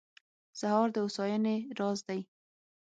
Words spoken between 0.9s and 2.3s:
د هوساینې راز دی.